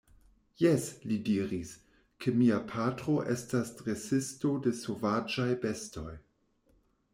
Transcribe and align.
Jes, 0.61 0.85
li 1.11 1.17
diris, 1.27 1.73
ke 2.25 2.33
mia 2.39 2.57
patro 2.73 3.15
estas 3.35 3.71
dresisto 3.83 4.57
de 4.67 4.75
sovaĝaj 4.83 5.49
bestoj. 5.69 6.11